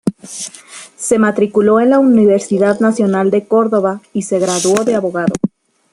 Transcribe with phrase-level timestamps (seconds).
[0.97, 5.33] Se matriculó en la Universidad Nacional de Córdoba, y se graduó de abogado.